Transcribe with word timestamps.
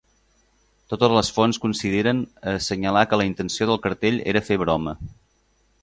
Totes 0.93 1.13
les 1.15 1.29
fonts 1.35 1.59
coincidiren 1.65 2.23
a 2.31 2.55
assenyalar 2.63 3.07
que 3.13 3.21
la 3.23 3.29
intenció 3.33 3.71
del 3.73 3.83
cartell 3.87 4.21
era 4.35 4.47
fer 4.49 4.63
broma. 4.65 5.01